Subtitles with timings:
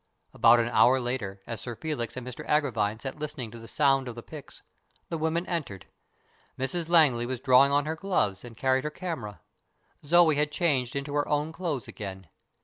[0.33, 4.07] About an hour later, as Sir Felix and Mr Agravine sat listening to the sound
[4.07, 4.63] of the picks,
[5.09, 5.85] the women entered.
[6.57, 9.41] Mrs Langley was drawing on her gloves and carried her camera.
[10.03, 12.29] Zoe had changed into her own clothes again.